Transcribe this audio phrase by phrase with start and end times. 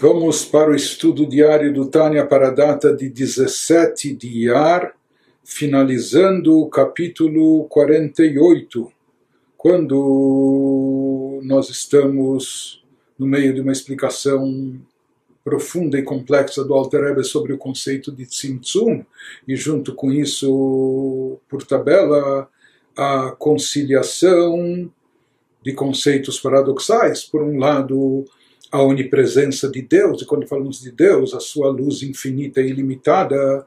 [0.00, 4.94] Vamos para o estudo diário do Tânia para a data de 17 de Iar,
[5.44, 8.90] finalizando o capítulo 48,
[9.58, 12.82] quando nós estamos
[13.18, 14.80] no meio de uma explicação
[15.44, 19.04] profunda e complexa do Alter Rebbe sobre o conceito de Tzimtzum,
[19.46, 22.48] e junto com isso, por tabela,
[22.96, 24.90] a conciliação
[25.62, 27.22] de conceitos paradoxais.
[27.22, 28.24] Por um lado,
[28.70, 33.66] a onipresença de Deus, e quando falamos de Deus, a sua luz infinita e ilimitada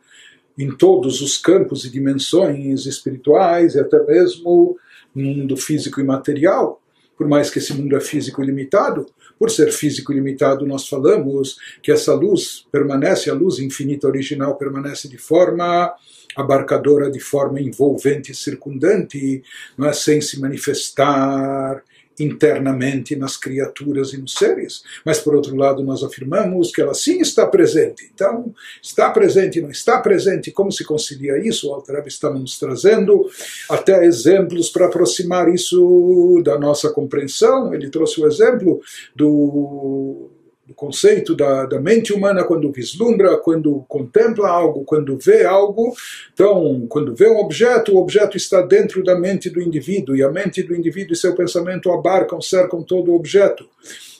[0.58, 4.78] em todos os campos e dimensões espirituais e até mesmo
[5.14, 6.82] no mundo físico e material.
[7.18, 9.06] Por mais que esse mundo é físico e limitado,
[9.38, 14.56] por ser físico e limitado, nós falamos que essa luz permanece, a luz infinita original
[14.56, 15.94] permanece de forma
[16.36, 19.44] abarcadora, de forma envolvente e circundante,
[19.78, 21.84] não é sem se manifestar
[22.20, 27.20] internamente nas criaturas e nos seres, mas por outro lado nós afirmamos que ela sim
[27.20, 28.09] está presente.
[28.14, 31.70] Então, está presente, não está presente, como se concilia isso?
[31.70, 33.30] O Altareb está nos trazendo
[33.70, 37.73] até exemplos para aproximar isso da nossa compreensão.
[37.73, 38.81] Ele trouxe o exemplo
[39.16, 40.33] do
[40.66, 45.94] do conceito da, da mente humana quando vislumbra, quando contempla algo, quando vê algo.
[46.33, 50.30] Então, quando vê um objeto, o objeto está dentro da mente do indivíduo, e a
[50.30, 53.67] mente do indivíduo e seu pensamento abarcam, cercam todo o objeto.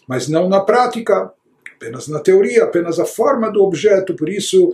[0.08, 1.32] Mas não na prática,
[1.76, 4.14] apenas na teoria, apenas a forma do objeto.
[4.14, 4.74] Por isso,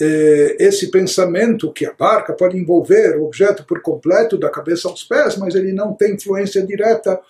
[0.00, 5.36] eh, esse pensamento que abarca pode envolver o objeto por completo, da cabeça aos pés,
[5.36, 7.20] mas ele não tem influência direta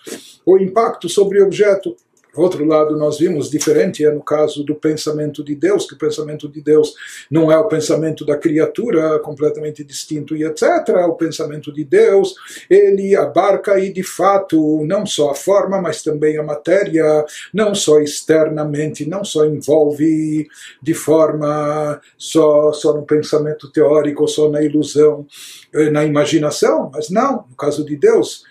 [0.43, 1.95] ou impacto sobre o objeto.
[2.35, 6.47] Outro lado, nós vimos diferente é no caso do pensamento de Deus, que o pensamento
[6.47, 6.93] de Deus
[7.29, 10.63] não é o pensamento da criatura, completamente distinto e etc.
[11.07, 12.35] O pensamento de Deus,
[12.69, 17.99] ele abarca e de fato não só a forma, mas também a matéria, não só
[17.99, 20.47] externamente, não só envolve
[20.81, 25.25] de forma só, só no pensamento teórico, só na ilusão,
[25.73, 28.43] eh, na imaginação, mas não, no caso de Deus,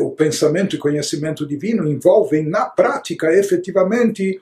[0.00, 4.40] o pensamento e conhecimento divino envolvem na prática efetivamente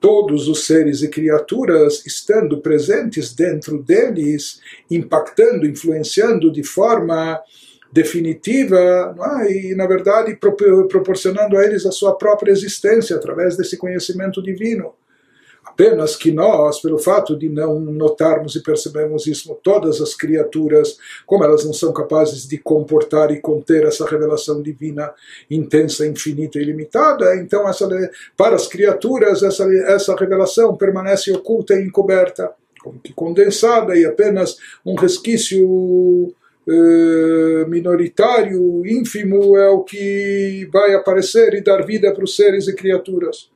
[0.00, 4.60] todos os seres e criaturas estando presentes dentro deles,
[4.90, 7.40] impactando, influenciando de forma
[7.92, 9.52] definitiva é?
[9.52, 14.94] e, na verdade, proporcionando a eles a sua própria existência através desse conhecimento divino.
[15.78, 21.44] Apenas que nós, pelo fato de não notarmos e percebermos isso, todas as criaturas, como
[21.44, 25.14] elas não são capazes de comportar e conter essa revelação divina
[25.48, 27.88] intensa, infinita e ilimitada, então essa,
[28.36, 32.50] para as criaturas essa, essa revelação permanece oculta e encoberta,
[32.82, 36.34] como que condensada e apenas um resquício
[36.68, 42.74] eh, minoritário, ínfimo, é o que vai aparecer e dar vida para os seres e
[42.74, 43.48] criaturas.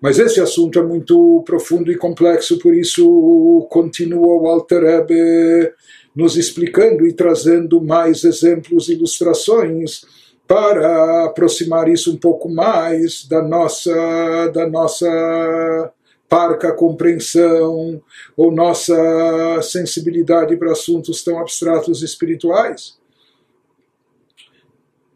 [0.00, 5.72] Mas esse assunto é muito profundo e complexo, por isso continua o Alter Rebbe
[6.14, 10.02] nos explicando e trazendo mais exemplos, ilustrações
[10.46, 15.92] para aproximar isso um pouco mais da nossa da nossa
[16.28, 18.02] parca compreensão
[18.36, 22.96] ou nossa sensibilidade para assuntos tão abstratos e espirituais.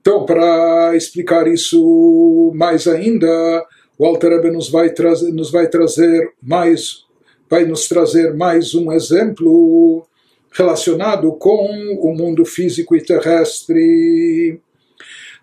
[0.01, 3.67] Então, para explicar isso mais ainda,
[4.01, 7.05] o Alter Rebbe nos vai trazer, nos vai trazer mais,
[7.51, 10.07] vai nos trazer mais um exemplo
[10.53, 11.69] relacionado com
[12.01, 14.59] o mundo físico e terrestre.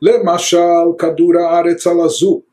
[0.02, 2.44] Lemashal Kadura Aretz Alazu.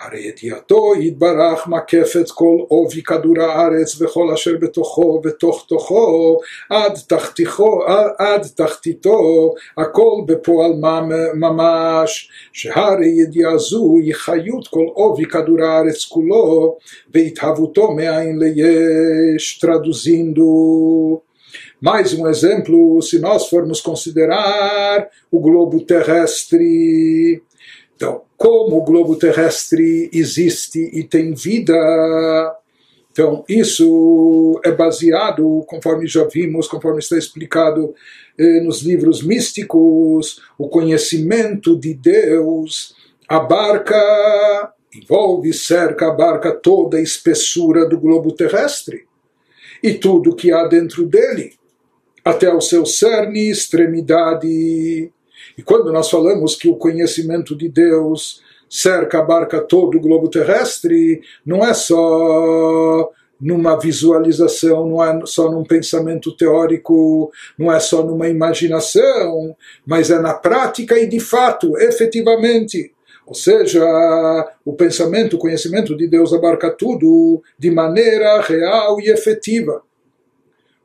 [0.00, 6.38] הרי ידיעתו יתברך מקפת כל עובי כדור הארץ וכל אשר בתוכו בתוך תוכו
[6.70, 7.80] עד תחתיכו
[8.18, 10.72] עד תחתיתו הכל בפועל
[11.34, 16.76] ממש שהרי ידיעה זו היא חיות כל עובי כדור הארץ כולו
[17.14, 21.22] והתהוותו מאין ליש traduzindo
[21.82, 27.42] Mais um exemplo, se nós formos considerar o globo terrestre,
[27.96, 31.75] Então, como o globo terrestre existe e tem vida,
[33.11, 37.93] então isso é baseado, conforme já vimos, conforme está explicado
[38.37, 42.95] eh, nos livros místicos, o conhecimento de Deus.
[43.27, 49.05] Abarca, envolve, cerca, abarca toda a espessura do globo terrestre
[49.83, 51.55] e tudo que há dentro dele,
[52.23, 55.11] até o seu cerne, extremidade
[55.59, 61.19] e quando nós falamos que o conhecimento de Deus cerca, abarca todo o globo terrestre,
[61.45, 63.11] não é só
[63.41, 69.53] numa visualização, não é só num pensamento teórico, não é só numa imaginação,
[69.85, 72.93] mas é na prática e de fato, efetivamente.
[73.27, 73.83] Ou seja,
[74.63, 79.83] o pensamento, o conhecimento de Deus abarca tudo de maneira real e efetiva.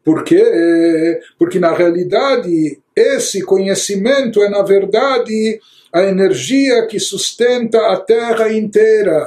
[0.05, 1.19] Por quê?
[1.39, 5.59] Porque na realidade esse conhecimento é na verdade
[5.93, 9.27] a energia que sustenta a Terra inteira.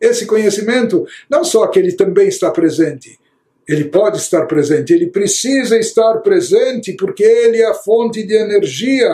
[0.00, 3.19] Esse conhecimento, não só que ele também está presente,
[3.70, 9.08] ele pode estar presente, ele precisa estar presente porque ele é a fonte de energia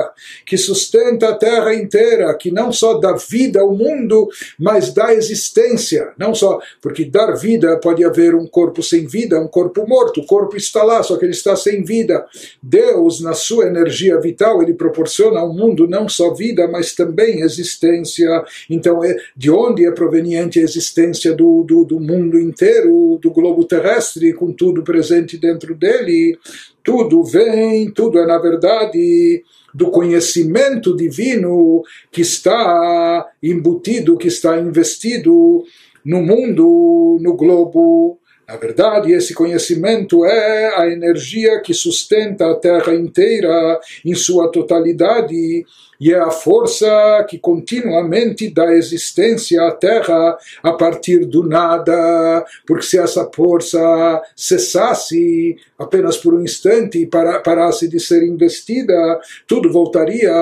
[0.47, 6.09] que sustenta a terra inteira, que não só dá vida ao mundo, mas dá existência.
[6.19, 10.27] Não só porque dar vida pode haver um corpo sem vida, um corpo morto, o
[10.27, 12.25] corpo está lá, só que ele está sem vida.
[12.63, 18.43] Deus, na sua energia vital, ele proporciona ao mundo não só vida, mas também existência.
[18.71, 23.63] Então, é, de onde é proveniente a existência do, do, do mundo inteiro, do globo
[23.63, 24.33] terrestre?
[24.47, 26.39] Com tudo presente dentro dele,
[26.85, 29.43] tudo vem, tudo é na verdade
[29.75, 31.83] do conhecimento divino
[32.13, 35.65] que está embutido, que está investido
[36.05, 38.19] no mundo, no globo.
[38.49, 45.67] Na verdade, esse conhecimento é a energia que sustenta a Terra inteira em sua totalidade
[46.01, 52.85] e é a força que continuamente dá existência à Terra a partir do nada, porque
[52.85, 60.33] se essa força cessasse apenas por um instante e parasse de ser investida, tudo voltaria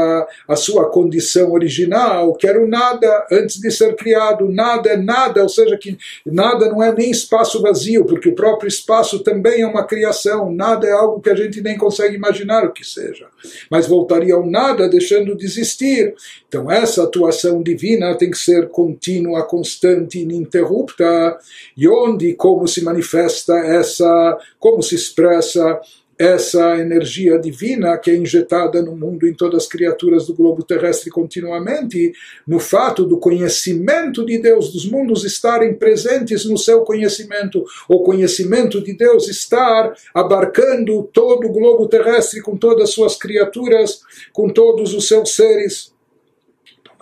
[0.46, 4.48] à sua condição original, que era o nada antes de ser criado.
[4.48, 8.68] Nada é nada, ou seja, que nada não é nem espaço vazio, porque o próprio
[8.68, 10.52] espaço também é uma criação.
[10.52, 13.26] Nada é algo que a gente nem consegue imaginar o que seja.
[13.70, 16.14] Mas voltaria ao nada, deixando de existir.
[16.48, 21.38] Então essa atuação divina tem que ser contínua, constante, ininterrupta.
[21.76, 25.80] E onde, como se manifesta essa, como se expressa
[26.18, 31.10] essa energia divina que é injetada no mundo em todas as criaturas do globo terrestre
[31.10, 32.12] continuamente,
[32.46, 38.82] no fato do conhecimento de Deus, dos mundos estarem presentes no seu conhecimento, o conhecimento
[38.82, 44.00] de Deus estar abarcando todo o globo terrestre com todas as suas criaturas,
[44.32, 45.92] com todos os seus seres.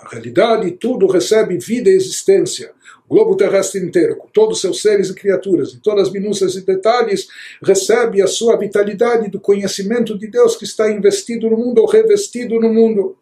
[0.03, 2.73] Na realidade, tudo recebe vida e existência
[3.12, 6.64] globo terrestre inteiro, com todos os seus seres e criaturas, em todas as minúcias e
[6.64, 7.29] detalhes,
[7.62, 12.59] recebe a sua vitalidade do conhecimento de Deus que está investido no mundo ou revestido
[12.59, 13.14] no mundo.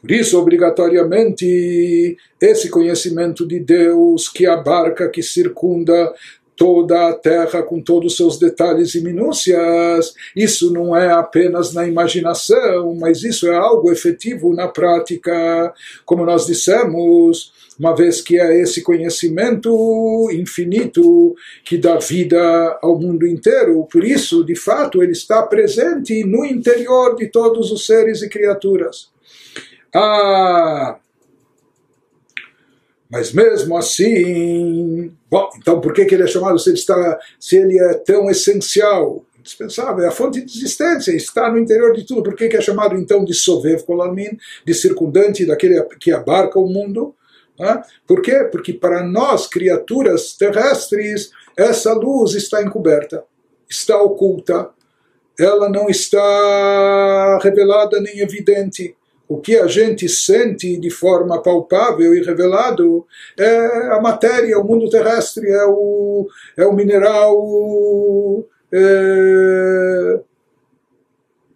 [0.00, 6.14] Por isso, obrigatoriamente, esse conhecimento de Deus que abarca, que circunda
[6.56, 10.14] toda a terra com todos os seus detalhes e minúcias.
[10.34, 15.74] Isso não é apenas na imaginação, mas isso é algo efetivo na prática.
[16.06, 21.34] Como nós dissemos, uma vez que é esse conhecimento infinito
[21.64, 23.88] que dá vida ao mundo inteiro.
[23.90, 29.08] Por isso, de fato, ele está presente no interior de todos os seres e criaturas.
[29.94, 30.98] Ah,
[33.10, 37.56] mas mesmo assim, bom, então por que, que ele é chamado se ele, está, se
[37.56, 39.24] ele é tão essencial?
[39.38, 42.24] Indispensável, é a fonte de existência, está no interior de tudo.
[42.24, 43.80] Por que, que é chamado então de Sovev
[44.66, 47.14] de circundante, daquele que abarca o mundo?
[48.06, 48.48] Por quê?
[48.50, 53.24] Porque para nós, criaturas terrestres, essa luz está encoberta,
[53.68, 54.70] está oculta,
[55.38, 58.96] ela não está revelada nem evidente.
[59.28, 63.06] O que a gente sente de forma palpável e revelado
[63.38, 70.20] é a matéria, o mundo terrestre, é o, é o mineral é,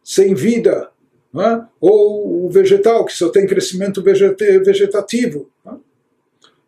[0.05, 0.91] sem vida,
[1.37, 1.63] é?
[1.81, 5.51] ou o vegetal, que só tem crescimento vegetativo.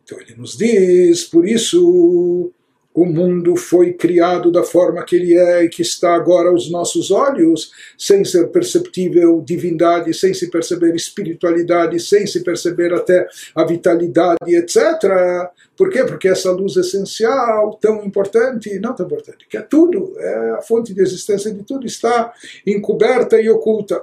[0.06, 2.52] Então ele nos diz, por isso
[2.94, 7.10] o mundo foi criado da forma que ele é e que está agora aos nossos
[7.10, 14.54] olhos, sem ser perceptível divindade, sem se perceber espiritualidade, sem se perceber até a vitalidade,
[14.54, 14.80] etc.
[15.76, 16.04] Por quê?
[16.04, 20.94] Porque essa luz essencial, tão importante, não tão importante, que é tudo, é a fonte
[20.94, 22.32] de existência de tudo, está
[22.64, 24.02] encoberta e oculta.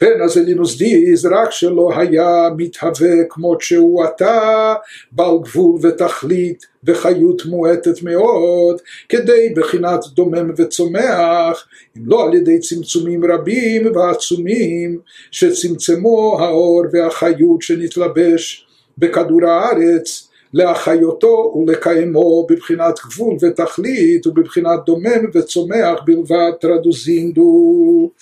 [0.00, 4.74] apenas ele nos diz, רק שלא היה מתהווה כמות שהוא עתה,
[5.12, 13.24] בעל גבול ותכלית וחיות מועטת מאוד, כדי בחינת דומם וצומח, אם לא על ידי צמצומים
[13.32, 14.98] רבים ועצומים,
[15.30, 18.66] שצמצמו האור והחיות שנתלבש
[18.98, 28.12] בכדור הארץ, להחיותו ולקיימו בבחינת גבול ותכלית ובבחינת דומם וצומח בלבד traduzindo.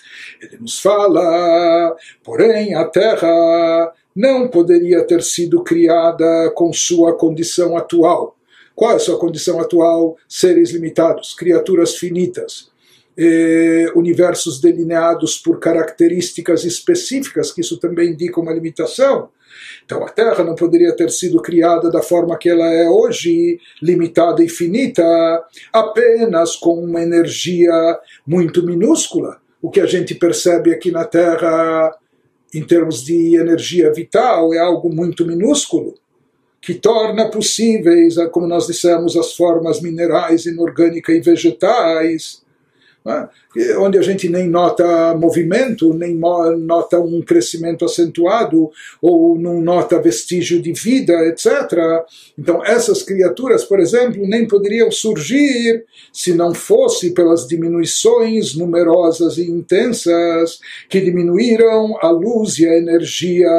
[0.43, 8.37] Ele nos fala, porém a terra não poderia ter sido criada com sua condição atual.
[8.75, 10.17] Qual é a sua condição atual?
[10.29, 12.69] Seres limitados, criaturas finitas
[13.17, 19.29] eh, universos delineados por características específicas, que isso também indica uma limitação.
[19.86, 24.44] então a Terra não poderia ter sido criada da forma que ela é hoje, limitada
[24.44, 25.04] e finita,
[25.72, 29.38] apenas com uma energia muito minúscula.
[29.62, 31.96] O que a gente percebe aqui na Terra,
[32.54, 35.96] em termos de energia vital, é algo muito minúsculo
[36.62, 42.42] que torna possíveis, como nós dissemos, as formas minerais, inorgânicas e vegetais?
[43.80, 48.70] Onde a gente nem nota movimento, nem nota um crescimento acentuado,
[49.02, 51.50] ou não nota vestígio de vida, etc.
[52.38, 59.50] Então, essas criaturas, por exemplo, nem poderiam surgir se não fosse pelas diminuições numerosas e
[59.50, 63.50] intensas que diminuíram a luz e a energia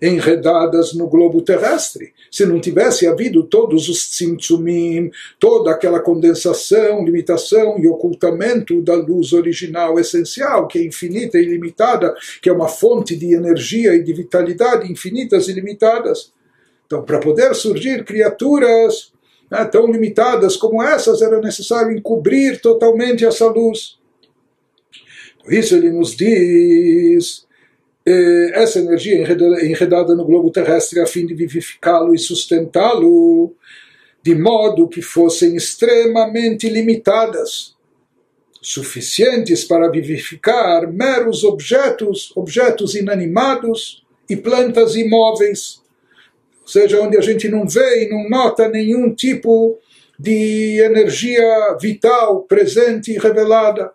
[0.00, 2.12] enredadas no globo terrestre.
[2.30, 9.32] Se não tivesse havido todos os tzimtzumim, toda aquela condensação, limitação e ocultamento da luz
[9.32, 14.12] original essencial, que é infinita e ilimitada, que é uma fonte de energia e de
[14.12, 16.32] vitalidade infinitas e limitadas.
[16.86, 19.12] Então, para poder surgir criaturas
[19.50, 23.98] né, tão limitadas como essas, era necessário encobrir totalmente essa luz.
[25.48, 27.47] Isso ele nos diz
[28.54, 29.14] essa energia
[29.62, 33.54] enredada no globo terrestre a fim de vivificá-lo e sustentá-lo
[34.22, 37.76] de modo que fossem extremamente limitadas
[38.60, 45.80] suficientes para vivificar meros objetos, objetos inanimados e plantas imóveis.
[46.62, 49.78] Ou seja, onde a gente não vê e não nota nenhum tipo
[50.18, 53.92] de energia vital presente e revelada.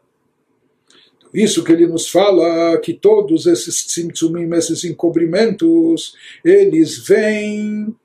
[1.34, 7.96] Isso que ele nos fala, que todos esses tzimtzumim, esses encobrimentos, eles vêm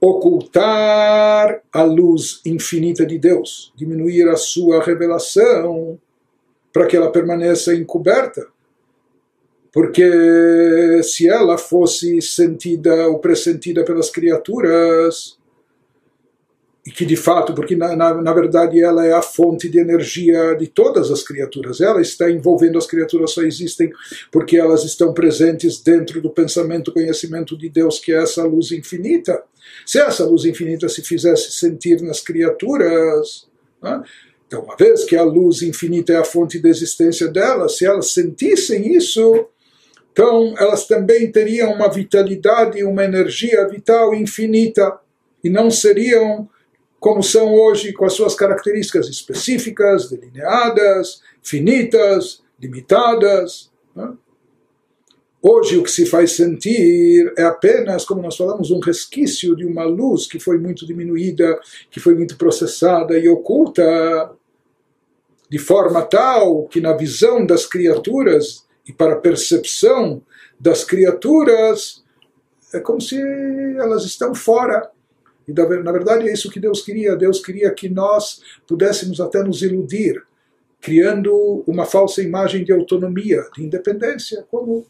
[0.00, 5.98] ocultar a luz infinita de Deus, diminuir a sua revelação
[6.72, 8.46] para que ela permaneça encoberta.
[9.72, 15.38] Porque se ela fosse sentida ou pressentida pelas criaturas,
[16.86, 20.54] e que de fato, porque na, na, na, verdade ela é a fonte de energia
[20.54, 23.90] de todas as criaturas, ela está envolvendo as criaturas, só existem
[24.30, 29.42] porque elas estão presentes dentro do pensamento, conhecimento de Deus, que é essa luz infinita.
[29.86, 33.48] Se essa luz infinita se fizesse sentir nas criaturas,
[33.82, 34.02] né?
[34.46, 38.12] então, uma vez que a luz infinita é a fonte da existência delas, se elas
[38.12, 39.46] sentissem isso,
[40.12, 44.98] então elas também teriam uma vitalidade, uma energia vital infinita
[45.42, 46.46] e não seriam
[47.04, 53.70] como são hoje, com as suas características específicas, delineadas, finitas, limitadas.
[53.94, 54.10] Né?
[55.42, 59.84] Hoje o que se faz sentir é apenas, como nós falamos, um resquício de uma
[59.84, 63.84] luz que foi muito diminuída, que foi muito processada e oculta,
[65.50, 70.22] de forma tal que na visão das criaturas e para a percepção
[70.58, 72.02] das criaturas
[72.72, 73.20] é como se
[73.78, 74.90] elas estão fora
[75.46, 77.16] e na verdade é isso que Deus queria.
[77.16, 80.22] Deus queria que nós pudéssemos até nos iludir,
[80.80, 84.86] criando uma falsa imagem de autonomia, de independência, como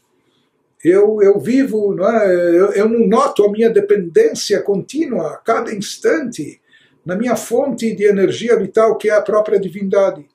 [0.83, 2.35] eu, eu vivo, não é?
[2.35, 6.61] eu, eu não noto a minha dependência contínua a cada instante
[7.05, 10.25] na minha fonte de energia vital que é a própria divindade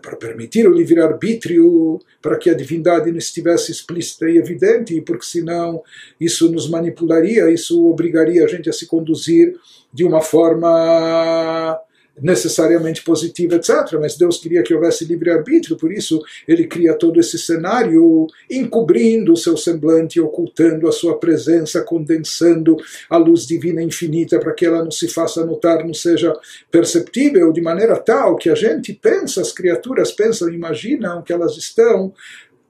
[0.00, 5.82] para permitir o livre-arbítrio, para que a divindade não estivesse explícita e evidente, porque senão
[6.20, 9.54] isso nos manipularia, isso obrigaria a gente a se conduzir
[9.92, 11.78] de uma forma
[12.20, 13.98] necessariamente positiva, etc.
[14.00, 19.36] Mas Deus queria que houvesse livre-arbítrio, por isso ele cria todo esse cenário, encobrindo o
[19.36, 22.76] seu semblante, ocultando a sua presença, condensando
[23.10, 26.32] a luz divina infinita para que ela não se faça notar, não seja
[26.70, 32.12] perceptível, de maneira tal que a gente pensa, as criaturas pensam, imaginam que elas estão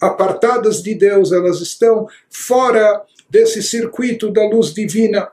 [0.01, 5.29] apartadas de Deus, elas estão fora desse circuito da luz divina.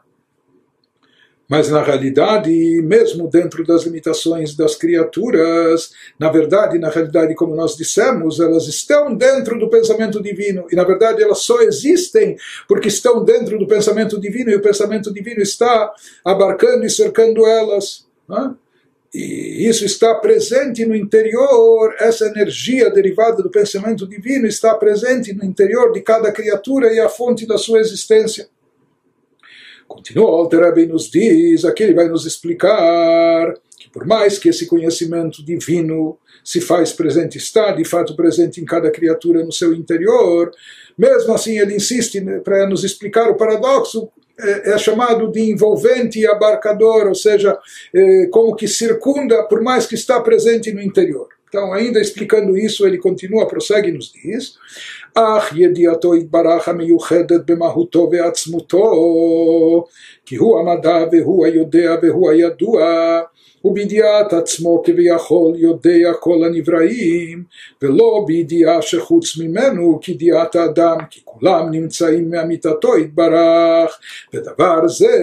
[1.51, 2.49] Mas na realidade,
[2.81, 9.13] mesmo dentro das limitações das criaturas, na verdade, na realidade, como nós dissemos, elas estão
[9.13, 10.65] dentro do pensamento divino.
[10.71, 12.37] E na verdade elas só existem
[12.69, 15.93] porque estão dentro do pensamento divino e o pensamento divino está
[16.23, 18.07] abarcando e cercando elas.
[18.29, 18.55] Né?
[19.13, 25.43] E isso está presente no interior, essa energia derivada do pensamento divino está presente no
[25.43, 28.47] interior de cada criatura e a fonte da sua existência.
[29.93, 34.65] Continua, o Alter nos diz, aqui ele vai nos explicar que por mais que esse
[34.65, 40.51] conhecimento divino se faz presente, está de fato presente em cada criatura no seu interior,
[40.97, 46.25] mesmo assim ele insiste para nos explicar o paradoxo, é, é, chamado de envolvente e
[46.25, 47.57] abarcador, ou seja,
[47.93, 51.27] é, como que circunda, por mais que está presente no interior.
[51.47, 54.53] Então, ainda explicando isso, ele continua, prossegue e nos diz:
[55.14, 59.84] אך ידיעתו יתברך המיוחדת במהותו ועצמותו,
[60.26, 62.84] כי הוא המדע והוא היודע והוא הידוע,
[63.64, 67.44] ובידיעת עצמו כביכול יודע כל הנבראים,
[67.82, 73.98] ולא בידיעה שחוץ ממנו כידיעת האדם, כי כולם נמצאים מאמיתתו יתברך,
[74.34, 75.16] ודבר זה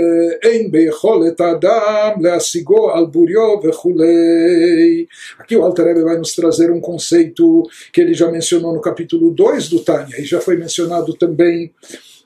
[0.44, 5.06] אין ביכולת האדם להשיגו על בוריו וכולי.
[5.40, 9.32] Aqui o Alter Rebbe vai nos trazer um conceito que ele já mencionou no capítulo
[9.32, 11.73] 2 do Tânia, e já foi mencionado também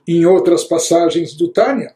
[0.06, 1.94] em outras passagens do Tânia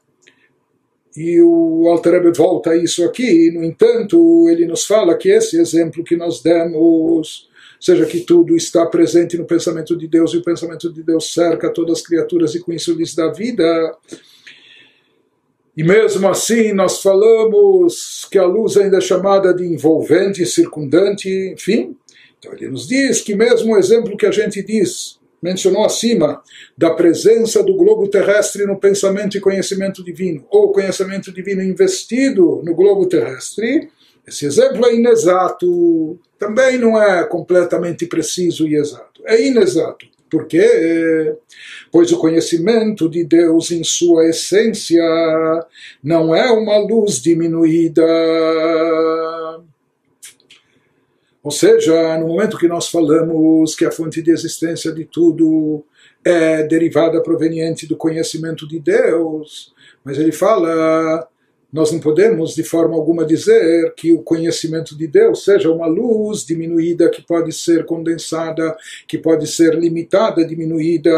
[1.17, 6.05] e o Alter volta a isso aqui, no entanto, ele nos fala que esse exemplo
[6.05, 7.49] que nós demos,
[7.81, 11.73] seja que tudo está presente no pensamento de Deus e o pensamento de Deus cerca
[11.73, 13.65] todas as criaturas e com isso lhes dá vida.
[15.75, 21.97] E mesmo assim nós falamos que a luz ainda é chamada de envolvente, circundante, enfim.
[22.39, 26.43] Então ele nos diz que mesmo o exemplo que a gente diz, mencionou acima,
[26.77, 32.75] da presença do globo terrestre no pensamento e conhecimento divino, ou conhecimento divino investido no
[32.75, 33.89] globo terrestre,
[34.27, 40.07] esse exemplo é inexato, também não é completamente preciso e exato, é inexato.
[40.29, 41.37] Por quê?
[41.93, 45.01] Pois o conhecimento de Deus em sua essência
[46.03, 48.05] não é uma luz diminuída
[51.47, 55.85] ou seja, no momento que nós falamos que a fonte de existência de tudo
[56.25, 59.73] é derivada proveniente do conhecimento de Deus,
[60.03, 61.25] mas ele fala
[61.73, 66.45] nós não podemos de forma alguma dizer que o conhecimento de Deus seja uma luz
[66.45, 71.11] diminuída que pode ser condensada, que pode ser limitada, diminuída.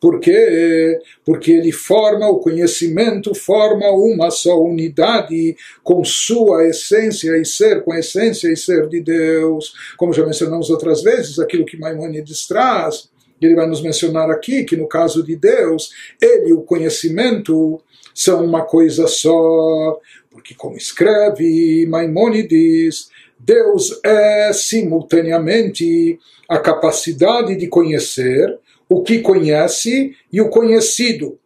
[0.00, 0.98] Por quê?
[1.24, 7.92] Porque ele forma, o conhecimento forma uma só unidade com sua essência e ser, com
[7.92, 9.72] a essência e ser de Deus.
[9.96, 13.08] Como já mencionamos outras vezes, aquilo que Maimonides traz.
[13.40, 15.90] Ele vai nos mencionar aqui que no caso de Deus,
[16.20, 17.80] ele, o conhecimento,
[18.14, 20.00] são uma coisa só,
[20.30, 26.18] porque, como escreve Maimônides, Deus é simultaneamente
[26.48, 31.38] a capacidade de conhecer o que conhece e o conhecido,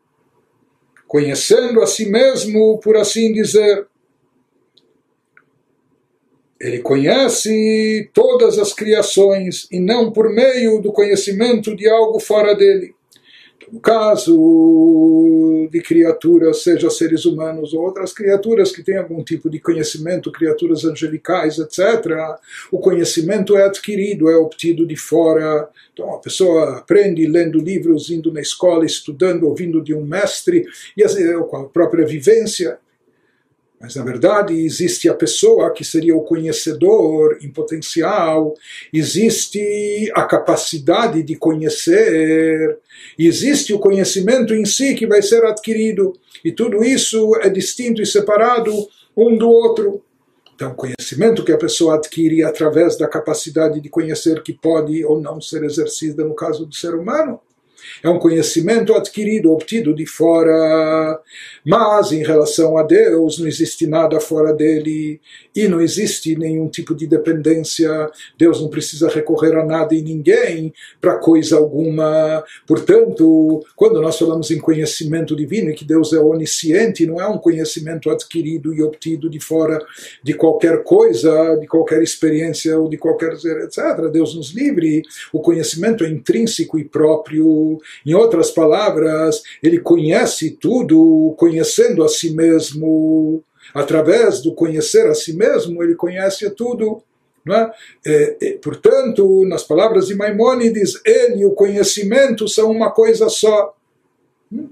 [1.09, 3.87] conhecendo a si mesmo, por assim dizer.
[6.61, 12.95] Ele conhece todas as criações e não por meio do conhecimento de algo fora dele.
[13.73, 19.61] No caso de criaturas, seja seres humanos ou outras criaturas que têm algum tipo de
[19.61, 22.39] conhecimento, criaturas angelicais, etc.,
[22.71, 25.69] o conhecimento é adquirido, é obtido de fora.
[25.93, 31.05] Então a pessoa aprende lendo livros, indo na escola, estudando, ouvindo de um mestre, e
[31.45, 32.79] com a própria vivência.
[33.81, 38.55] Mas na verdade existe a pessoa que seria o conhecedor em potencial,
[38.93, 42.79] existe a capacidade de conhecer,
[43.19, 46.13] existe o conhecimento em si que vai ser adquirido,
[46.45, 48.71] e tudo isso é distinto e separado
[49.17, 50.03] um do outro.
[50.55, 55.41] Então, conhecimento que a pessoa adquire através da capacidade de conhecer que pode ou não
[55.41, 57.41] ser exercida no caso do ser humano,
[58.03, 61.21] é um conhecimento adquirido, obtido de fora,
[61.65, 65.21] mas em relação a Deus não existe nada fora dele
[65.55, 68.11] e não existe nenhum tipo de dependência.
[68.39, 72.43] Deus não precisa recorrer a nada e ninguém para coisa alguma.
[72.67, 77.39] Portanto, quando nós falamos em conhecimento divino e que Deus é onisciente, não é um
[77.39, 79.79] conhecimento adquirido e obtido de fora
[80.23, 84.11] de qualquer coisa, de qualquer experiência ou de qualquer etc.
[84.13, 85.03] Deus nos livre.
[85.33, 87.70] O conhecimento é intrínseco e próprio.
[88.07, 93.43] Em outras palavras, ele conhece tudo, conhecendo a si mesmo
[93.75, 97.03] através do conhecer a si mesmo, ele conhece tudo.
[97.49, 97.71] É?
[98.07, 103.75] É, é, portanto, nas palavras de Maimônides, ele e o conhecimento são uma coisa só.
[104.53, 104.69] Hum?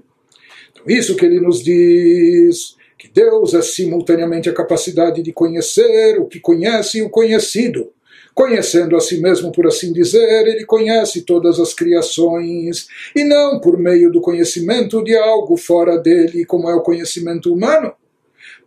[0.71, 6.25] Então, isso que ele nos diz, que Deus é simultaneamente a capacidade de conhecer o
[6.25, 7.91] que conhece e o conhecido.
[8.39, 13.77] Conhecendo a si mesmo, por assim dizer, ele conhece todas as criações, e não por
[13.77, 17.93] meio do conhecimento de algo fora dele, como é o conhecimento humano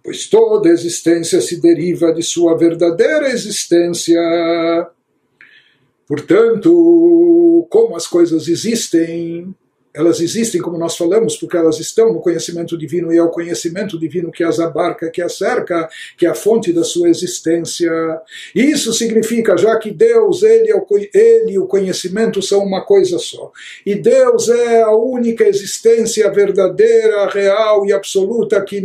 [0.05, 4.21] pois toda existência se deriva de sua verdadeira existência.
[6.09, 9.55] Portanto, como as coisas existem,
[9.95, 13.99] elas existem, como nós falamos, porque elas estão no conhecimento divino e é o conhecimento
[13.99, 17.93] divino que as abarca, que as cerca, que é a fonte da sua existência.
[18.55, 20.77] Isso significa, já que Deus, ele, é
[21.15, 23.53] ele e o conhecimento são uma coisa só,
[23.85, 28.83] e Deus é a única existência verdadeira, real e absoluta que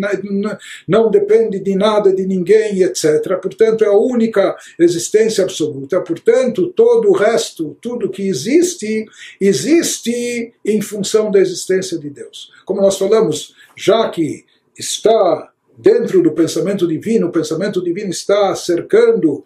[0.88, 3.38] não depende de nada, de ninguém, etc.
[3.42, 6.02] Portanto, é a única existência absoluta.
[6.02, 9.06] Portanto, todo o resto, tudo que existe,
[9.40, 12.52] existe em função função da existência de Deus.
[12.66, 14.46] Como nós falamos, já que
[14.78, 19.44] está dentro do pensamento divino, o pensamento divino está cercando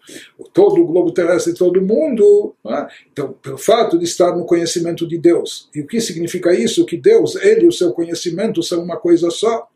[0.54, 2.54] todo o globo terrestre, todo o mundo.
[2.66, 2.86] É?
[3.12, 5.68] Então, pelo fato de estar no conhecimento de Deus.
[5.74, 6.86] E o que significa isso?
[6.86, 9.68] Que Deus, Ele e o seu conhecimento são uma coisa só.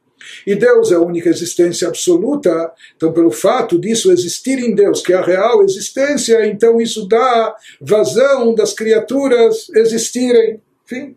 [0.47, 5.13] E Deus é a única existência absoluta, então, pelo fato disso existir em Deus, que
[5.13, 10.59] é a real existência, então isso dá vazão das criaturas existirem.
[10.85, 11.15] Enfim,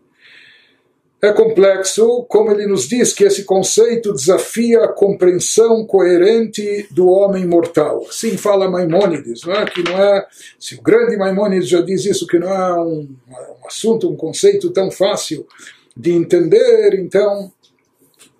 [1.22, 7.46] é complexo, como ele nos diz que esse conceito desafia a compreensão coerente do homem
[7.46, 8.06] mortal.
[8.08, 9.66] Assim fala Maimônides, não é?
[9.66, 10.26] que não é,
[10.58, 14.70] se o grande Maimônides já diz isso, que não é um, um assunto, um conceito
[14.70, 15.46] tão fácil
[15.94, 17.52] de entender, então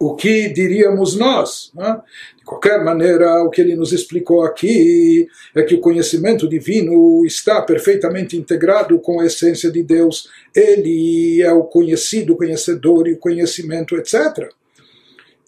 [0.01, 1.71] o que diríamos nós?
[1.75, 2.01] Né?
[2.39, 7.61] De qualquer maneira, o que ele nos explicou aqui é que o conhecimento divino está
[7.61, 10.31] perfeitamente integrado com a essência de Deus.
[10.57, 14.49] Ele é o conhecido, o conhecedor e o conhecimento, etc.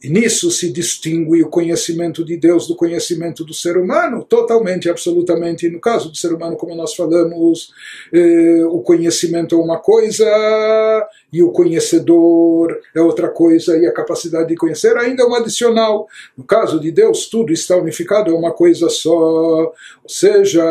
[0.02, 5.70] E nisso se distingue o conhecimento de Deus do conhecimento do ser humano, totalmente, absolutamente.
[5.70, 7.72] No caso do ser humano, como nós falamos,
[8.12, 10.26] eh, o conhecimento é uma coisa
[11.32, 16.08] e o conhecedor é outra coisa, e a capacidade de conhecer ainda é uma adicional.
[16.36, 19.12] No caso de Deus, tudo está unificado, é uma coisa só.
[19.12, 20.64] Ou seja,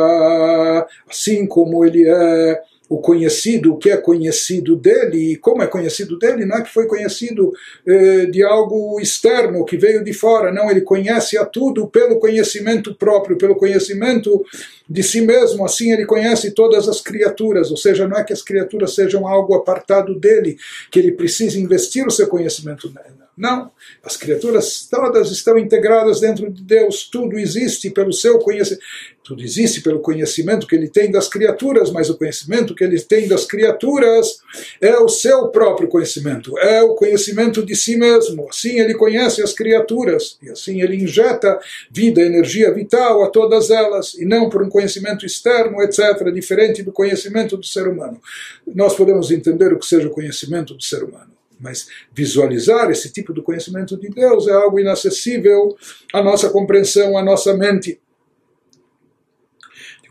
[1.09, 2.61] assim como ele é
[2.91, 6.73] o conhecido, o que é conhecido dele, e como é conhecido dele, não é que
[6.73, 7.53] foi conhecido
[7.87, 12.93] eh, de algo externo, que veio de fora, não, ele conhece a tudo pelo conhecimento
[12.93, 14.45] próprio, pelo conhecimento
[14.89, 18.41] de si mesmo, assim ele conhece todas as criaturas, ou seja, não é que as
[18.41, 20.57] criaturas sejam algo apartado dele,
[20.91, 23.21] que ele precisa investir o seu conhecimento nela.
[23.37, 23.71] Não,
[24.03, 28.83] as criaturas todas estão integradas dentro de Deus, tudo existe pelo seu conhecimento,
[29.23, 33.27] tudo existe pelo conhecimento que ele tem das criaturas, mas o conhecimento que ele tem
[33.27, 34.39] das criaturas
[34.81, 38.47] é o seu próprio conhecimento, é o conhecimento de si mesmo.
[38.49, 41.59] Assim ele conhece as criaturas e assim ele injeta
[41.91, 46.91] vida, energia vital a todas elas e não por um conhecimento externo, etc., diferente do
[46.91, 48.19] conhecimento do ser humano.
[48.65, 51.31] Nós podemos entender o que seja o conhecimento do ser humano
[51.63, 55.77] mas visualizar esse tipo de conhecimento de Deus é algo inacessível
[56.11, 57.99] à nossa compreensão, à nossa mente.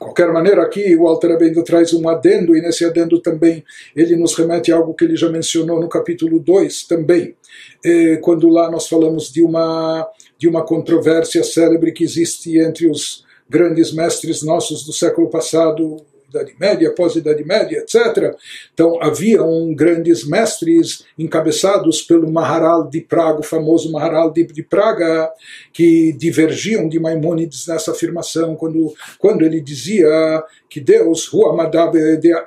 [0.00, 3.62] Qualquer maneira, aqui o Alter Abendo traz um adendo, e nesse adendo também
[3.94, 7.36] ele nos remete a algo que ele já mencionou no capítulo 2 também,
[7.84, 10.08] eh, quando lá nós falamos de uma,
[10.38, 15.98] de uma controvérsia célebre que existe entre os grandes mestres nossos do século passado,
[16.30, 18.34] Idade Média, pós-Idade Média, etc.
[18.72, 25.30] Então haviam grandes mestres encabeçados pelo Maharal de Praga, o famoso Maharal de, de Praga,
[25.72, 30.08] que divergiam de Maimônides nessa afirmação, quando, quando ele dizia
[30.68, 31.28] que Deus,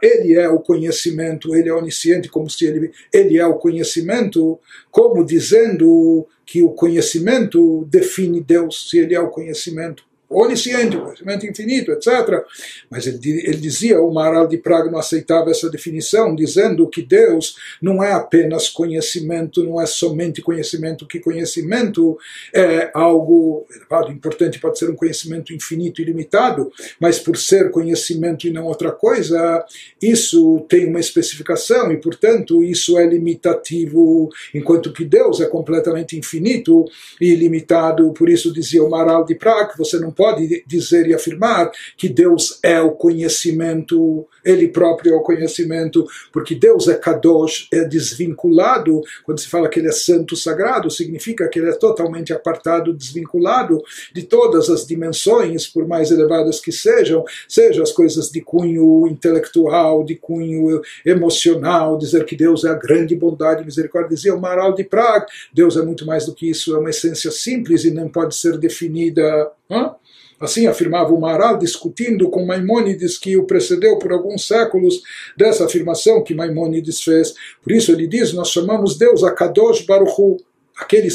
[0.01, 4.57] ele é o conhecimento, ele é onisciente, como se ele, ele é o conhecimento,
[4.89, 11.91] como dizendo que o conhecimento define Deus, se ele é o conhecimento onisciente, conhecimento infinito,
[11.91, 12.43] etc.
[12.89, 17.55] Mas ele, ele dizia, o Maharal de Praga não aceitava essa definição, dizendo que Deus
[17.81, 22.17] não é apenas conhecimento, não é somente conhecimento, que conhecimento
[22.53, 23.65] é algo
[24.09, 28.91] importante, pode ser um conhecimento infinito e limitado, mas por ser conhecimento e não outra
[28.91, 29.65] coisa,
[30.01, 36.85] isso tem uma especificação e, portanto, isso é limitativo, enquanto que Deus é completamente infinito
[37.19, 38.11] e ilimitado.
[38.13, 42.07] Por isso dizia o Maharal de Praga, você não pode pode dizer e afirmar que
[42.07, 49.01] Deus é o conhecimento, Ele próprio é o conhecimento, porque Deus é Kadosh, é desvinculado.
[49.25, 53.83] Quando se fala que Ele é santo sagrado, significa que Ele é totalmente apartado, desvinculado
[54.13, 60.05] de todas as dimensões, por mais elevadas que sejam, sejam as coisas de cunho intelectual,
[60.05, 64.15] de cunho emocional, dizer que Deus é a grande bondade e misericórdia.
[64.15, 67.29] Dizia o Maral de Praga, Deus é muito mais do que isso, é uma essência
[67.29, 69.51] simples e não pode ser definida.
[69.69, 69.95] Hã?
[70.39, 75.01] Assim afirmava o Maharal, discutindo com Maimônides, que o precedeu por alguns séculos
[75.37, 77.33] dessa afirmação que Maimônides fez.
[77.61, 80.37] Por isso ele diz: Nós chamamos Deus a Kadosh Baruchu,
[80.77, 81.09] aquele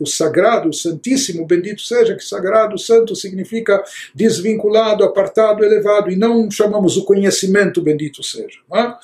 [0.00, 3.82] o sagrado, o santíssimo, bendito seja, que sagrado, santo significa
[4.14, 8.58] desvinculado, apartado, elevado, e não chamamos o conhecimento, bendito seja.
[8.70, 8.96] Não é?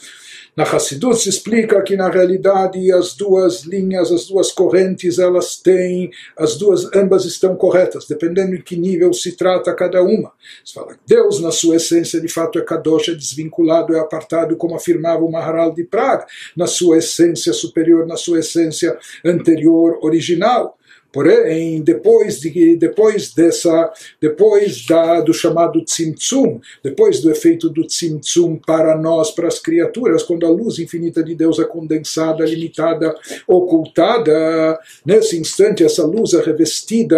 [0.56, 6.10] Na Hassidut se explica que na realidade as duas linhas, as duas correntes, elas têm,
[6.34, 10.32] as duas, ambas estão corretas, dependendo em que nível se trata cada uma.
[10.64, 14.56] Se fala que Deus, na sua essência, de fato é Kadosh, é desvinculado, é apartado,
[14.56, 16.24] como afirmava o Maharal de Praga,
[16.56, 20.78] na sua essência superior, na sua essência anterior, original.
[21.16, 28.56] Porém, depois, de, depois dessa, depois da, do chamado tzimtzum, depois do efeito do tzimtzum
[28.56, 33.16] para nós, para as criaturas, quando a luz infinita de Deus é condensada, limitada,
[33.48, 37.16] ocultada, nesse instante essa luz é revestida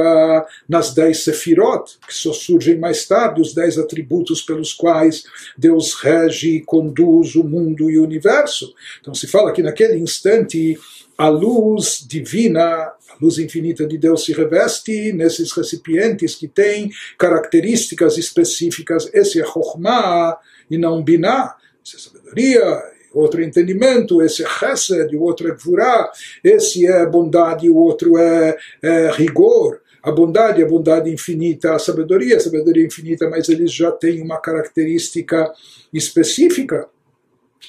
[0.68, 5.24] nas dez sefirot, que só surgem mais tarde, os dez atributos pelos quais
[5.56, 8.72] Deus rege e conduz o mundo e o universo.
[9.00, 10.78] Então se fala que naquele instante
[11.18, 18.16] a luz divina, a luz infinita de Deus se reveste nesses recipientes que têm características
[18.16, 19.11] específicas.
[19.12, 20.38] Esse é Chokhmah
[20.70, 21.57] e não Binah.
[21.85, 26.09] Essa é sabedoria, outro entendimento, esse é Chesed, o outro é Gvurah,
[26.44, 29.81] esse é bondade, o outro é, é rigor.
[30.00, 34.38] A bondade, a bondade infinita, a sabedoria, a sabedoria infinita, mas eles já têm uma
[34.40, 35.52] característica
[35.92, 36.88] específica.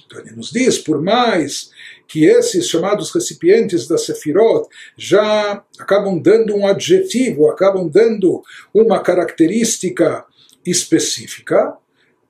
[0.06, 1.72] Então ele nos diz, por mais
[2.08, 8.42] que esses chamados recipientes da Sefirot já acabam dando um adjetivo, acabam dando
[8.74, 10.26] uma característica
[10.66, 11.78] específica,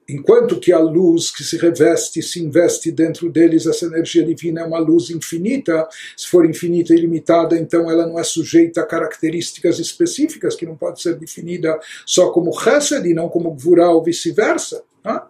[0.07, 4.63] enquanto que a luz que se reveste, se investe dentro deles, essa energia divina é
[4.65, 9.79] uma luz infinita, se for infinita e ilimitada, então ela não é sujeita a características
[9.79, 14.83] específicas, que não pode ser definida só como Chesed e não como Gvurah ou vice-versa.
[15.03, 15.29] Tá?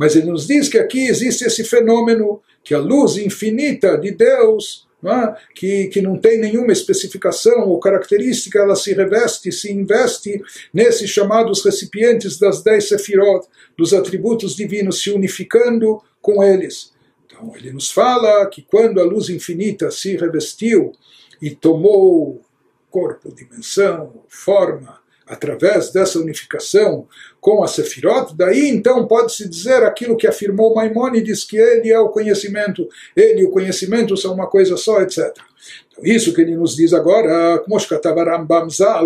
[0.00, 4.88] Mas ele nos diz que aqui existe esse fenômeno que a luz infinita de Deus,
[5.02, 5.36] não é?
[5.54, 11.62] que, que não tem nenhuma especificação ou característica, ela se reveste, se investe nesses chamados
[11.62, 16.94] recipientes das dez sefirot, dos atributos divinos, se unificando com eles.
[17.26, 20.92] Então ele nos fala que quando a luz infinita se revestiu
[21.42, 22.40] e tomou
[22.90, 24.98] corpo, dimensão, forma,
[25.30, 27.06] através dessa unificação
[27.40, 32.08] com a Sefirot, daí então pode-se dizer aquilo que afirmou Maimônides, que ele é o
[32.08, 35.32] conhecimento, ele e o conhecimento são uma coisa só, etc.
[35.92, 37.62] Então, isso que ele nos diz agora,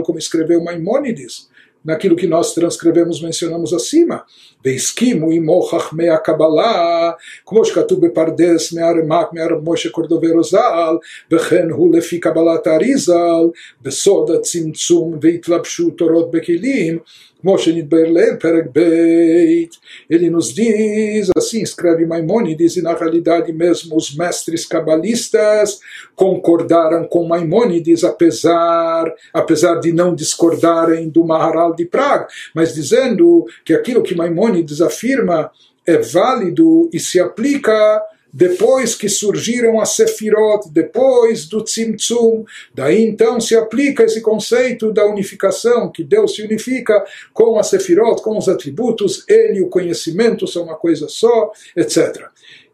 [0.03, 1.49] como escreveu Maimônides,
[1.86, 4.24] naquilo que nós transcrevemos, mencionamos acima.
[4.66, 7.12] והסכימו עמו חכמי הקבלה,
[7.46, 10.96] כמו שכתוב בפרדס מהרמ"ק מהרב משה קורדוברו ז"ל,
[11.32, 13.44] וכן הוא לפי קבלת האריזל,
[13.82, 17.00] בסוד הצמצום והתלבשות תורות בכלים,
[17.45, 19.79] como Berle Peregbeit,
[20.09, 25.79] ele nos diz, assim escreve Maimonides, e na realidade mesmo os mestres cabalistas
[26.17, 33.75] concordaram com Maimonides, apesar, apesar de não discordarem do Maharal de Praga, mas dizendo que
[33.75, 35.51] aquilo que Maimonides afirma
[35.87, 38.03] é válido e se aplica
[38.37, 42.45] depois que surgiram as Sefirot, depois do Tzimtzum,
[42.75, 48.21] daí então se aplica esse conceito da unificação, que Deus se unifica com as Sefirot,
[48.21, 52.25] com os atributos, ele e o conhecimento são uma coisa só, etc.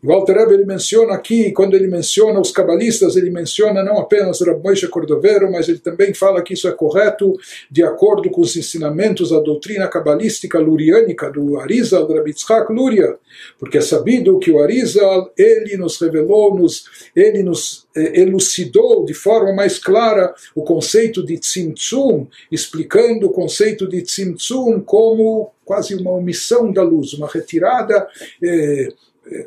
[0.03, 4.41] E o Alter ele menciona aqui, quando ele menciona os cabalistas, ele menciona não apenas
[4.41, 7.37] Rav Moshe Cordovero, mas ele também fala que isso é correto
[7.71, 13.17] de acordo com os ensinamentos da doutrina cabalística luriânica do Arizal, do Rabbi Tzchak Luria,
[13.59, 16.85] porque é sabido que o Arizal, ele nos revelou, nos,
[17.15, 23.87] ele nos eh, elucidou de forma mais clara o conceito de Tzimtzum, explicando o conceito
[23.87, 28.09] de Tzimtzum como quase uma omissão da luz, uma retirada
[28.43, 28.89] eh,
[29.31, 29.45] eh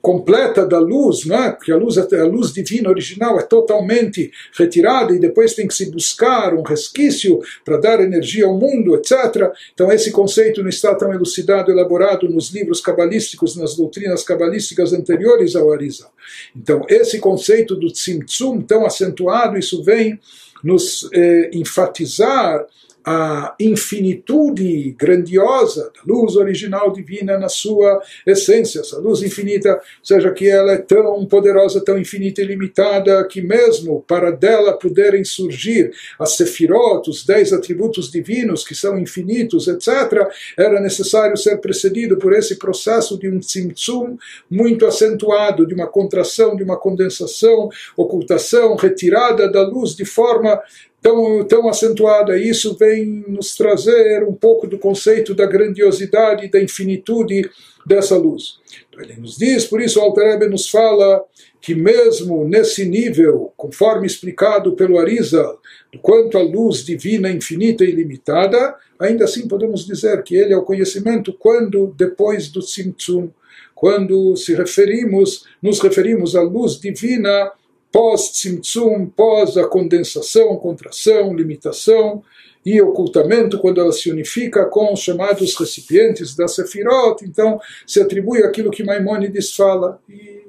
[0.00, 1.56] completa da luz, né?
[1.62, 5.90] que a luz, a luz divina original é totalmente retirada e depois tem que se
[5.90, 9.52] buscar um resquício para dar energia ao mundo, etc.
[9.74, 15.54] Então esse conceito não está tão elucidado, elaborado nos livros cabalísticos, nas doutrinas cabalísticas anteriores
[15.54, 16.12] ao Arizal.
[16.56, 20.18] Então esse conceito do Tzimtzum tão acentuado, isso vem
[20.62, 22.66] nos eh, enfatizar
[23.04, 30.48] a infinitude grandiosa da luz original divina na sua essência, essa luz infinita, seja que
[30.48, 36.36] ela é tão poderosa, tão infinita e limitada, que mesmo para dela poderem surgir as
[36.36, 42.56] sefirot, os dez atributos divinos que são infinitos, etc., era necessário ser precedido por esse
[42.56, 44.16] processo de um tzimtzum
[44.50, 50.60] muito acentuado, de uma contração, de uma condensação, ocultação, retirada da luz de forma
[51.02, 52.38] tão, tão acentuada.
[52.38, 57.48] Isso vem nos trazer um pouco do conceito da grandiosidade da infinitude
[57.86, 58.58] dessa luz.
[58.88, 61.24] Então, ele nos diz, por isso o Alter nos fala
[61.60, 65.60] que mesmo nesse nível, conforme explicado pelo Arizal,
[65.92, 70.56] do quanto a luz divina infinita e ilimitada, ainda assim podemos dizer que ele é
[70.56, 73.30] o conhecimento quando depois do Tzimtzum,
[73.74, 77.50] quando se referimos, nos referimos à luz divina
[77.92, 82.22] pós-tzimtzum, pós a condensação, contração, limitação
[82.64, 88.42] e ocultamento, quando ela se unifica com os chamados recipientes da Sefirot, então se atribui
[88.42, 90.00] aquilo que Maimonides fala.
[90.08, 90.40] E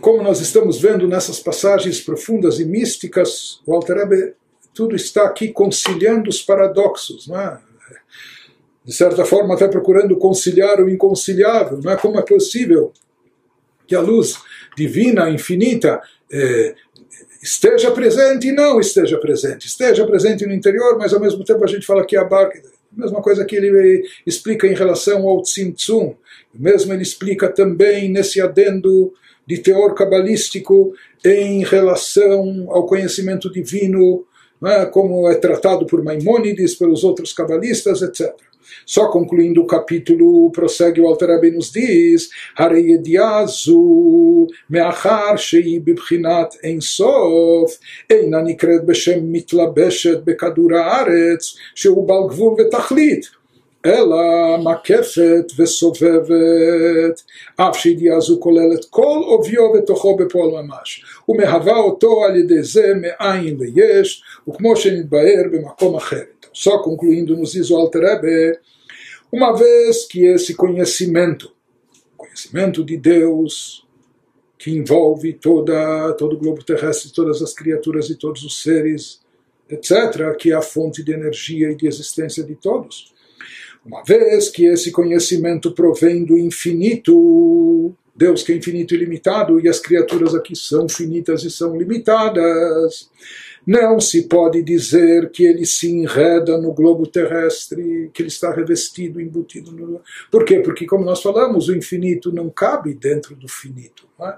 [0.00, 4.34] como nós estamos vendo nessas passagens profundas e místicas, o Alter Rebbe,
[4.72, 7.58] tudo está aqui conciliando os paradoxos, não é?
[8.86, 12.92] de certa forma até procurando conciliar o inconciliável, não é como é possível
[13.84, 14.38] que a luz
[14.76, 16.74] divina, infinita, eh,
[17.42, 19.66] esteja presente e não esteja presente.
[19.66, 22.60] Esteja presente no interior, mas ao mesmo tempo a gente fala que a barca.
[22.92, 26.14] Mesma coisa que ele explica em relação ao Tzimtzum.
[26.54, 29.12] Mesmo ele explica também nesse adendo
[29.46, 34.26] de teor cabalístico em relação ao conhecimento divino, é?
[34.60, 38.34] Né, como é tratado por Maimonides, pelos outros cabalistas, etc.
[38.84, 47.78] Só concluindo o capítulo, prossegue o Alter Rebbe nos diz: Hareyediazu me'achar shei bibchinat ensof
[48.08, 53.30] eina nikret beshem mitlabeshet bekadura aretz sheu bal gvul vetachlit
[53.85, 57.21] אלא מקפת וסובבת,
[57.55, 63.57] אף שידיעה זו כוללת כל עוביו ותוכו בפועל ממש, ומהווה אותו על ידי זה מאין
[63.59, 66.23] ליש, וכמו שנתבהר במקום אחר.
[66.53, 68.59] Só concluindo, nos diz o Alter Rebbe,
[69.31, 71.53] uma vez que esse conhecimento,
[72.17, 73.87] conhecimento de Deus,
[74.59, 79.21] que envolve toda, todo o globo terrestre, todas as criaturas e todos os seres,
[79.69, 83.13] etc., que é a fonte de energia e de existência de todos.
[83.86, 89.68] uma vez que esse conhecimento provém do infinito, Deus que é infinito e limitado, e
[89.68, 93.08] as criaturas aqui são finitas e são limitadas,
[93.66, 99.20] não se pode dizer que ele se enreda no globo terrestre, que ele está revestido,
[99.20, 100.00] embutido no.
[100.30, 100.60] Por quê?
[100.60, 104.08] Porque, como nós falamos, o infinito não cabe dentro do finito.
[104.20, 104.34] É?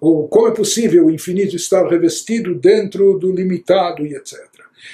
[0.00, 4.38] Ou como é possível o infinito estar revestido dentro do limitado e etc.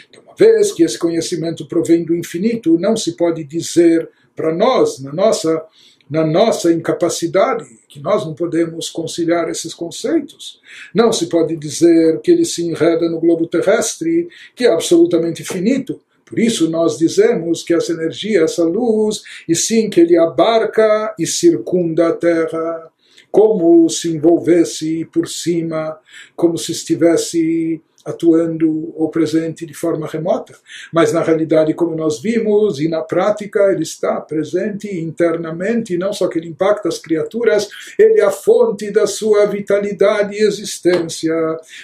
[0.08, 5.12] Então, vez que esse conhecimento provém do infinito, não se pode dizer para nós, na
[5.12, 5.64] nossa
[6.08, 10.60] na nossa incapacidade, que nós não podemos conciliar esses conceitos.
[10.94, 16.00] Não se pode dizer que ele se enreda no globo terrestre, que é absolutamente finito.
[16.24, 21.26] Por isso nós dizemos que essa energia, essa luz, e sim que ele abarca e
[21.26, 22.90] circunda a Terra,
[23.30, 25.98] como se envolvesse por cima,
[26.34, 30.54] como se estivesse atuando ou presente de forma remota,
[30.92, 36.12] mas na realidade, como nós vimos, e na prática, ele está presente internamente, e não
[36.12, 41.34] só que ele impacta as criaturas, ele é a fonte da sua vitalidade e existência.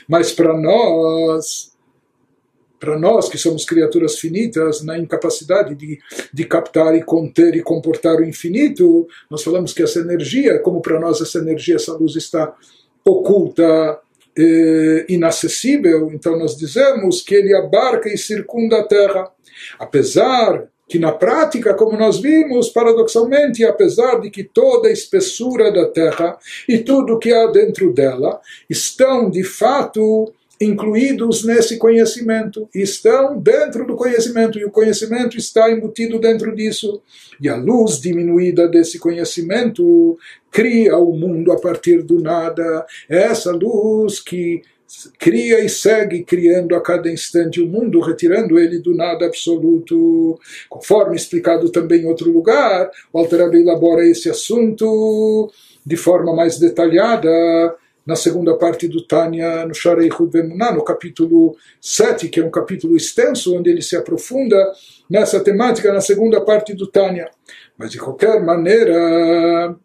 [0.07, 1.73] Mas para nós,
[2.79, 5.99] para nós que somos criaturas finitas, na incapacidade de,
[6.33, 11.01] de captar e conter e comportar o infinito, nós falamos que essa energia, como para
[11.01, 12.55] nós essa energia, essa luz está
[13.05, 13.99] oculta
[14.37, 19.31] eh, inacessível, então nós dizemos que ele abarca e circunda a Terra.
[19.79, 25.87] Apesar que na prática, como nós vimos, paradoxalmente, apesar de que toda a espessura da
[25.89, 26.37] Terra
[26.69, 30.33] e tudo que há dentro dela estão de fato
[30.65, 37.03] incluídos nesse conhecimento, estão dentro do conhecimento, e o conhecimento está embutido dentro disso.
[37.41, 40.19] E a luz diminuída desse conhecimento
[40.51, 42.87] cria o mundo a partir do nada.
[43.09, 44.63] É essa luz que
[45.19, 50.39] cria e segue criando a cada instante o mundo, retirando ele do nada absoluto.
[50.69, 55.51] Conforme explicado também em outro lugar, o Alter elabora esse assunto
[55.85, 62.29] de forma mais detalhada na segunda parte do Tânia, no Sharei Vemuná, no capítulo 7,
[62.29, 64.57] que é um capítulo extenso, onde ele se aprofunda
[65.09, 67.31] nessa temática na segunda parte do Tânia.
[67.79, 69.77] Mas, de qualquer maneira,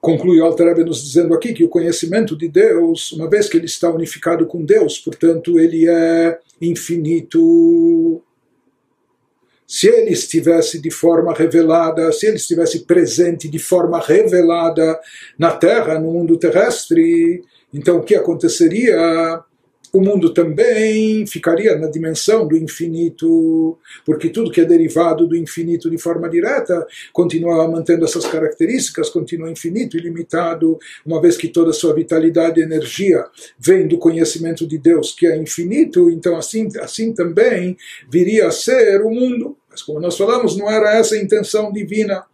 [0.00, 3.90] conclui Alter nos dizendo aqui que o conhecimento de Deus, uma vez que ele está
[3.90, 8.22] unificado com Deus, portanto, ele é infinito
[9.70, 14.98] se ele estivesse de forma revelada, se ele estivesse presente de forma revelada
[15.38, 17.40] na Terra, no mundo terrestre,
[17.72, 19.40] então o que aconteceria?
[19.92, 25.88] O mundo também ficaria na dimensão do infinito, porque tudo que é derivado do infinito
[25.88, 31.74] de forma direta continua mantendo essas características, continua infinito, ilimitado, uma vez que toda a
[31.74, 33.24] sua vitalidade e energia
[33.56, 37.76] vem do conhecimento de Deus, que é infinito, então assim, assim também
[38.10, 39.56] viria a ser o mundo.
[39.80, 42.24] Mas como nós falamos, não era essa a intenção divina.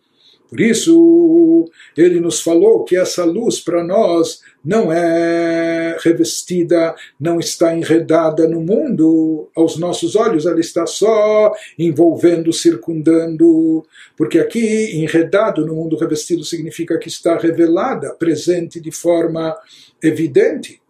[0.48, 7.76] Por isso, ele nos falou que essa luz para nós não é revestida, não está
[7.76, 13.84] enredada no mundo, aos nossos olhos ela está só envolvendo, circundando,
[14.16, 19.56] porque aqui enredado no mundo revestido significa que está revelada, presente de forma
[20.00, 20.80] evidente.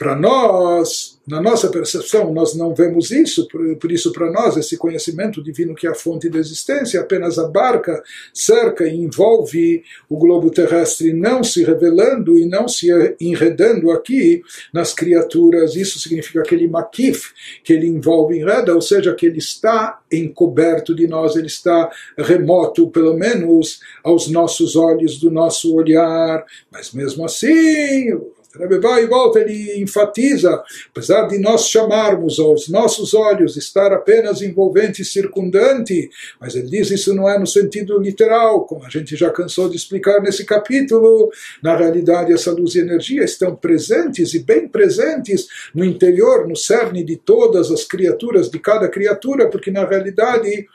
[0.00, 4.78] Para nós, na nossa percepção, nós não vemos isso, por, por isso, para nós, esse
[4.78, 10.50] conhecimento divino que é a fonte da existência apenas abarca, cerca e envolve o globo
[10.50, 12.88] terrestre, não se revelando e não se
[13.20, 14.40] enredando aqui
[14.72, 15.76] nas criaturas.
[15.76, 21.06] Isso significa aquele makif, que ele envolve, enreda, ou seja, que ele está encoberto de
[21.06, 26.42] nós, ele está remoto, pelo menos aos nossos olhos, do nosso olhar.
[26.72, 28.18] Mas mesmo assim,
[28.52, 35.04] E volta, ele enfatiza, apesar de nós chamarmos aos nossos olhos estar apenas envolvente e
[35.04, 39.68] circundante, mas ele diz isso não é no sentido literal, como a gente já cansou
[39.68, 41.30] de explicar nesse capítulo,
[41.62, 47.04] na realidade essa luz e energia estão presentes e bem presentes no interior, no cerne
[47.04, 50.66] de todas as criaturas, de cada criatura, porque na realidade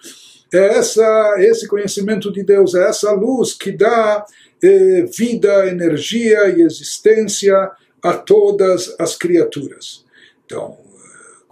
[0.56, 4.26] é essa, esse conhecimento de Deus, é essa luz que dá
[4.64, 10.06] eh, vida, energia e existência a todas as criaturas.
[10.46, 10.78] Então,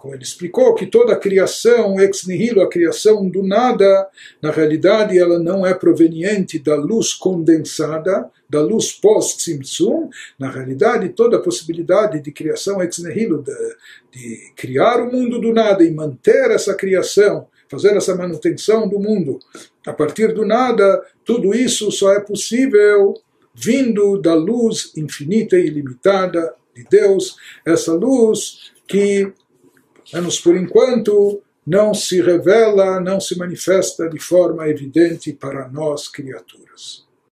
[0.04, 4.06] como ele explicou, que toda a criação, ex nihilo, a criação do nada,
[4.40, 11.38] na realidade ela não é proveniente da luz condensada, da luz pós-Tzimtzum, na realidade toda
[11.38, 13.52] a possibilidade de criação ex nihilo, de,
[14.12, 19.38] de criar o mundo do nada e manter essa criação fazer essa manutenção do mundo
[19.86, 23.14] a partir do nada, tudo isso só é possível
[23.54, 29.32] vindo da luz infinita e ilimitada de Deus, essa luz que,
[30.12, 37.03] menos por enquanto, não se revela, não se manifesta de forma evidente para nós criaturas.